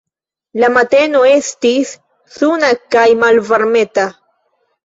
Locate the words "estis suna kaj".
1.33-3.07